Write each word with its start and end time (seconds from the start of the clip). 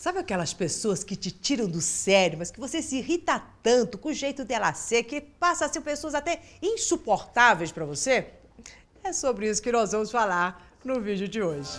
Sabe 0.00 0.18
aquelas 0.18 0.54
pessoas 0.54 1.04
que 1.04 1.14
te 1.14 1.30
tiram 1.30 1.68
do 1.68 1.82
sério, 1.82 2.38
mas 2.38 2.50
que 2.50 2.58
você 2.58 2.80
se 2.80 2.96
irrita 2.96 3.38
tanto 3.62 3.98
com 3.98 4.08
o 4.08 4.14
jeito 4.14 4.46
dela 4.46 4.72
ser, 4.72 5.02
que 5.02 5.20
passa 5.20 5.66
a 5.66 5.68
ser 5.68 5.82
pessoas 5.82 6.14
até 6.14 6.40
insuportáveis 6.62 7.70
para 7.70 7.84
você? 7.84 8.28
É 9.04 9.12
sobre 9.12 9.50
isso 9.50 9.60
que 9.60 9.70
nós 9.70 9.92
vamos 9.92 10.10
falar 10.10 10.74
no 10.82 11.02
vídeo 11.02 11.28
de 11.28 11.42
hoje. 11.42 11.72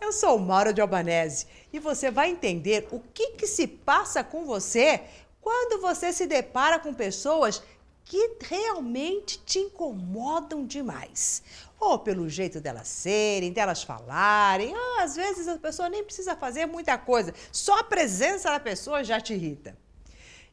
Eu 0.00 0.10
sou 0.10 0.40
Maura 0.40 0.72
de 0.72 0.80
Albanese 0.80 1.46
e 1.72 1.78
você 1.78 2.10
vai 2.10 2.30
entender 2.30 2.88
o 2.90 2.98
que, 2.98 3.34
que 3.34 3.46
se 3.46 3.68
passa 3.68 4.24
com 4.24 4.44
você 4.44 5.02
quando 5.42 5.82
você 5.82 6.12
se 6.12 6.24
depara 6.26 6.78
com 6.78 6.94
pessoas 6.94 7.60
que 8.04 8.36
realmente 8.40 9.38
te 9.44 9.58
incomodam 9.58 10.64
demais. 10.64 11.42
Ou 11.78 11.98
pelo 11.98 12.28
jeito 12.28 12.60
delas 12.60 12.86
serem, 12.86 13.52
delas 13.52 13.82
falarem, 13.82 14.74
ou 14.74 15.00
às 15.00 15.16
vezes 15.16 15.48
a 15.48 15.58
pessoa 15.58 15.88
nem 15.88 16.04
precisa 16.04 16.36
fazer 16.36 16.66
muita 16.66 16.96
coisa, 16.96 17.34
só 17.50 17.80
a 17.80 17.84
presença 17.84 18.50
da 18.50 18.60
pessoa 18.60 19.02
já 19.02 19.20
te 19.20 19.34
irrita. 19.34 19.76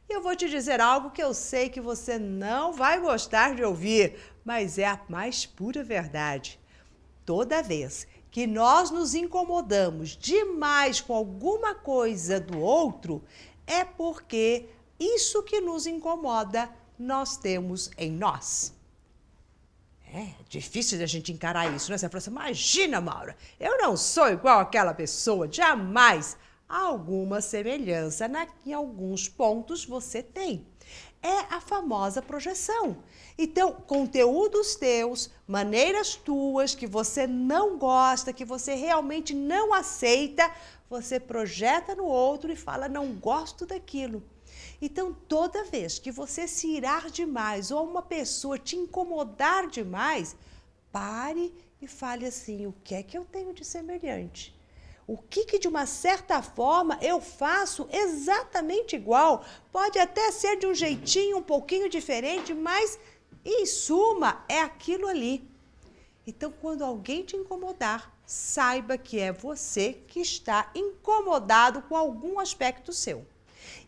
E 0.08 0.12
eu 0.12 0.20
vou 0.20 0.34
te 0.34 0.48
dizer 0.50 0.80
algo 0.80 1.12
que 1.12 1.22
eu 1.22 1.32
sei 1.32 1.68
que 1.68 1.80
você 1.80 2.18
não 2.18 2.72
vai 2.72 2.98
gostar 2.98 3.54
de 3.54 3.62
ouvir, 3.62 4.18
mas 4.44 4.76
é 4.76 4.86
a 4.86 5.00
mais 5.08 5.46
pura 5.46 5.84
verdade. 5.84 6.58
Toda 7.24 7.62
vez 7.62 8.08
que 8.28 8.44
nós 8.44 8.90
nos 8.90 9.14
incomodamos 9.14 10.16
demais 10.16 11.00
com 11.00 11.14
alguma 11.14 11.76
coisa 11.76 12.40
do 12.40 12.58
outro, 12.58 13.22
é 13.66 13.84
porque 13.84 14.68
isso 15.00 15.42
que 15.42 15.60
nos 15.60 15.86
incomoda, 15.86 16.70
nós 16.98 17.38
temos 17.38 17.90
em 17.96 18.12
nós. 18.12 18.74
É 20.12 20.28
difícil 20.48 20.98
de 20.98 21.04
a 21.04 21.06
gente 21.06 21.32
encarar 21.32 21.74
isso, 21.74 21.90
né? 21.90 21.96
Você 21.96 22.08
fala 22.08 22.18
assim, 22.18 22.30
imagina, 22.30 23.00
Maura, 23.00 23.36
eu 23.58 23.78
não 23.78 23.96
sou 23.96 24.28
igual 24.28 24.60
àquela 24.60 24.92
pessoa, 24.92 25.50
jamais. 25.50 26.36
Alguma 26.68 27.40
semelhança 27.40 28.28
na, 28.28 28.46
em 28.66 28.72
alguns 28.72 29.28
pontos 29.28 29.84
você 29.84 30.22
tem. 30.22 30.66
É 31.22 31.54
a 31.54 31.60
famosa 31.60 32.22
projeção. 32.22 33.02
Então, 33.36 33.72
conteúdos 33.72 34.74
teus, 34.74 35.30
maneiras 35.46 36.14
tuas 36.14 36.74
que 36.74 36.86
você 36.86 37.26
não 37.26 37.78
gosta, 37.78 38.32
que 38.32 38.44
você 38.44 38.74
realmente 38.74 39.34
não 39.34 39.72
aceita, 39.74 40.50
você 40.90 41.20
projeta 41.20 41.94
no 41.94 42.04
outro 42.04 42.50
e 42.50 42.56
fala, 42.56 42.88
não 42.88 43.12
gosto 43.14 43.64
daquilo. 43.64 44.20
Então, 44.82 45.14
toda 45.28 45.64
vez 45.64 46.00
que 46.00 46.10
você 46.10 46.48
se 46.48 46.66
irar 46.66 47.08
demais 47.08 47.70
ou 47.70 47.86
uma 47.86 48.02
pessoa 48.02 48.58
te 48.58 48.74
incomodar 48.74 49.68
demais, 49.68 50.34
pare 50.90 51.54
e 51.80 51.86
fale 51.86 52.26
assim: 52.26 52.66
o 52.66 52.74
que 52.82 52.96
é 52.96 53.04
que 53.04 53.16
eu 53.16 53.24
tenho 53.24 53.54
de 53.54 53.64
semelhante? 53.64 54.52
O 55.06 55.16
que, 55.16 55.44
que 55.44 55.58
de 55.60 55.68
uma 55.68 55.86
certa 55.86 56.42
forma 56.42 56.98
eu 57.00 57.20
faço 57.20 57.88
exatamente 57.92 58.96
igual? 58.96 59.44
Pode 59.72 59.98
até 59.98 60.32
ser 60.32 60.56
de 60.56 60.66
um 60.66 60.74
jeitinho 60.74 61.38
um 61.38 61.42
pouquinho 61.42 61.88
diferente, 61.88 62.52
mas 62.52 62.98
em 63.44 63.64
suma 63.64 64.44
é 64.48 64.60
aquilo 64.60 65.06
ali. 65.06 65.48
Então, 66.26 66.52
quando 66.52 66.84
alguém 66.84 67.24
te 67.24 67.36
incomodar, 67.36 68.14
saiba 68.26 68.96
que 68.98 69.18
é 69.18 69.32
você 69.32 69.94
que 70.06 70.20
está 70.20 70.70
incomodado 70.74 71.82
com 71.82 71.96
algum 71.96 72.38
aspecto 72.38 72.92
seu. 72.92 73.26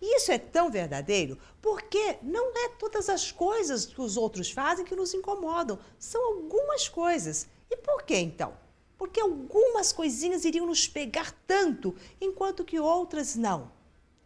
E 0.00 0.16
isso 0.16 0.32
é 0.32 0.38
tão 0.38 0.70
verdadeiro 0.70 1.38
porque 1.60 2.18
não 2.22 2.50
é 2.56 2.68
todas 2.70 3.08
as 3.08 3.30
coisas 3.30 3.86
que 3.86 4.00
os 4.00 4.16
outros 4.16 4.50
fazem 4.50 4.84
que 4.84 4.96
nos 4.96 5.14
incomodam, 5.14 5.78
são 5.98 6.22
algumas 6.24 6.88
coisas. 6.88 7.46
E 7.70 7.76
por 7.76 8.02
que 8.02 8.16
então? 8.16 8.54
Porque 8.98 9.20
algumas 9.20 9.92
coisinhas 9.92 10.44
iriam 10.44 10.66
nos 10.66 10.88
pegar 10.88 11.32
tanto, 11.46 11.94
enquanto 12.20 12.64
que 12.64 12.80
outras 12.80 13.36
não. 13.36 13.70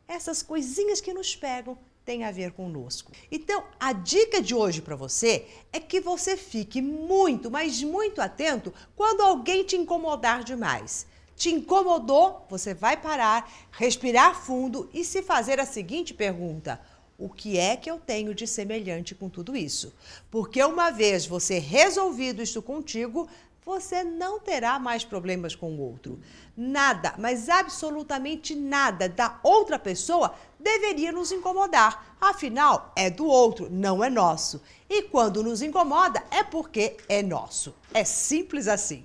Essas 0.08 0.42
coisinhas 0.42 1.00
que 1.00 1.12
nos 1.12 1.36
pegam 1.36 1.78
têm 2.06 2.24
a 2.24 2.30
ver 2.30 2.52
conosco. 2.52 3.10
Então, 3.30 3.64
a 3.78 3.92
dica 3.92 4.40
de 4.40 4.54
hoje 4.54 4.80
para 4.80 4.94
você 4.94 5.44
é 5.72 5.80
que 5.80 6.00
você 6.00 6.36
fique 6.36 6.80
muito, 6.80 7.50
mas 7.50 7.82
muito 7.82 8.22
atento 8.22 8.72
quando 8.94 9.20
alguém 9.20 9.64
te 9.64 9.76
incomodar 9.76 10.44
demais 10.44 11.06
te 11.36 11.50
incomodou, 11.50 12.46
você 12.48 12.72
vai 12.72 12.96
parar, 12.96 13.52
respirar 13.70 14.34
fundo 14.34 14.88
e 14.94 15.04
se 15.04 15.20
fazer 15.22 15.60
a 15.60 15.66
seguinte 15.66 16.14
pergunta: 16.14 16.80
o 17.18 17.28
que 17.28 17.58
é 17.58 17.76
que 17.76 17.90
eu 17.90 17.98
tenho 17.98 18.34
de 18.34 18.46
semelhante 18.46 19.14
com 19.14 19.28
tudo 19.28 19.54
isso? 19.54 19.92
Porque 20.30 20.64
uma 20.64 20.90
vez 20.90 21.26
você 21.26 21.58
resolvido 21.58 22.42
isso 22.42 22.62
contigo, 22.62 23.28
você 23.66 24.04
não 24.04 24.38
terá 24.38 24.78
mais 24.78 25.04
problemas 25.04 25.56
com 25.56 25.72
o 25.72 25.80
outro. 25.80 26.20
Nada, 26.56 27.14
mas 27.18 27.48
absolutamente 27.48 28.54
nada 28.54 29.08
da 29.08 29.40
outra 29.42 29.76
pessoa 29.76 30.32
deveria 30.58 31.10
nos 31.10 31.32
incomodar. 31.32 32.16
Afinal, 32.20 32.92
é 32.94 33.10
do 33.10 33.26
outro, 33.26 33.68
não 33.68 34.04
é 34.04 34.08
nosso. 34.08 34.62
E 34.88 35.02
quando 35.02 35.42
nos 35.42 35.62
incomoda, 35.62 36.22
é 36.30 36.44
porque 36.44 36.96
é 37.08 37.24
nosso. 37.24 37.74
É 37.92 38.04
simples 38.04 38.68
assim. 38.68 39.04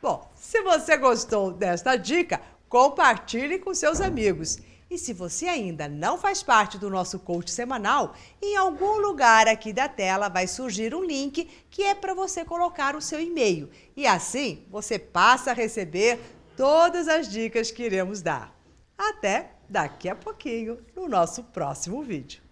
Bom, 0.00 0.30
se 0.36 0.62
você 0.62 0.96
gostou 0.96 1.50
desta 1.50 1.96
dica, 1.96 2.40
compartilhe 2.68 3.58
com 3.58 3.74
seus 3.74 4.00
amigos. 4.00 4.58
E 4.92 4.98
se 4.98 5.14
você 5.14 5.46
ainda 5.46 5.88
não 5.88 6.18
faz 6.18 6.42
parte 6.42 6.76
do 6.76 6.90
nosso 6.90 7.18
coach 7.18 7.50
semanal, 7.50 8.14
em 8.42 8.56
algum 8.56 8.98
lugar 8.98 9.48
aqui 9.48 9.72
da 9.72 9.88
tela 9.88 10.28
vai 10.28 10.46
surgir 10.46 10.94
um 10.94 11.02
link 11.02 11.48
que 11.70 11.82
é 11.82 11.94
para 11.94 12.12
você 12.12 12.44
colocar 12.44 12.94
o 12.94 13.00
seu 13.00 13.18
e-mail. 13.18 13.70
E 13.96 14.06
assim 14.06 14.66
você 14.70 14.98
passa 14.98 15.50
a 15.50 15.54
receber 15.54 16.20
todas 16.58 17.08
as 17.08 17.26
dicas 17.26 17.70
que 17.70 17.84
iremos 17.84 18.20
dar. 18.20 18.54
Até 18.98 19.52
daqui 19.66 20.10
a 20.10 20.14
pouquinho 20.14 20.78
no 20.94 21.08
nosso 21.08 21.42
próximo 21.44 22.02
vídeo. 22.02 22.42